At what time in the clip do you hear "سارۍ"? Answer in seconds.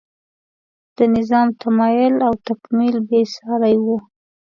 3.35-3.75